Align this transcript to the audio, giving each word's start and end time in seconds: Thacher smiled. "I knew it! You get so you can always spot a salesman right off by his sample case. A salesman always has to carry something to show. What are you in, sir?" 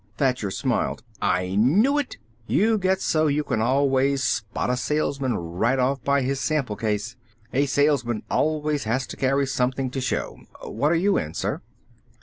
Thacher 0.17 0.49
smiled. 0.49 1.03
"I 1.21 1.55
knew 1.55 1.99
it! 1.99 2.17
You 2.47 2.79
get 2.79 3.01
so 3.01 3.27
you 3.27 3.43
can 3.43 3.61
always 3.61 4.23
spot 4.23 4.71
a 4.71 4.75
salesman 4.75 5.35
right 5.35 5.77
off 5.77 6.03
by 6.03 6.23
his 6.23 6.39
sample 6.39 6.75
case. 6.75 7.15
A 7.53 7.67
salesman 7.67 8.23
always 8.27 8.85
has 8.85 9.05
to 9.05 9.15
carry 9.15 9.45
something 9.45 9.91
to 9.91 10.01
show. 10.01 10.39
What 10.63 10.91
are 10.91 10.95
you 10.95 11.17
in, 11.19 11.35
sir?" 11.35 11.61